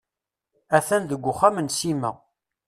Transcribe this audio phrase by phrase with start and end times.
[0.77, 2.11] A-t-an deg uxxam n Sima.